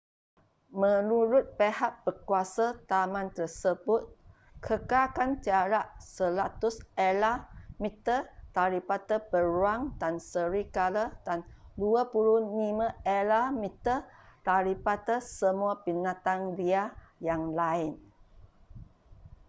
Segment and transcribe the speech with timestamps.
[0.83, 4.01] menurut pihak berkuasa taman tersebut
[4.65, 6.57] kekalkan jarak 100
[7.09, 8.19] ela/meter
[8.57, 11.39] daripada beruang dan serigala dan
[11.77, 12.17] 25
[13.21, 13.97] ela/meter
[14.49, 16.87] daripada semua binatang liar
[17.27, 17.91] yang lain!